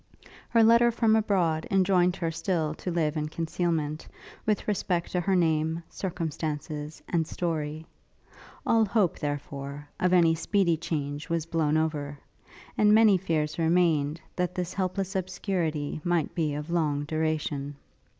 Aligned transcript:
Her 0.49 0.63
letter 0.63 0.89
from 0.89 1.15
abroad 1.15 1.67
enjoined 1.69 2.15
her 2.15 2.31
still 2.31 2.73
to 2.73 2.89
live 2.89 3.15
in 3.15 3.29
concealment, 3.29 4.07
with 4.47 4.67
respect 4.67 5.11
to 5.11 5.19
her 5.21 5.35
name, 5.35 5.83
circumstances, 5.91 7.03
and 7.07 7.27
story: 7.27 7.85
all 8.65 8.83
hope, 8.83 9.19
therefore, 9.19 9.87
of 9.99 10.11
any 10.11 10.33
speedy 10.33 10.75
change 10.75 11.29
was 11.29 11.45
blown 11.45 11.77
over; 11.77 12.17
and 12.75 12.95
many 12.95 13.15
fears 13.15 13.59
remained, 13.59 14.19
that 14.35 14.55
this 14.55 14.73
helpless 14.73 15.15
obscurity 15.15 16.01
might 16.03 16.33
be 16.33 16.55
of 16.55 16.71
long 16.71 17.03
duration. 17.05 17.75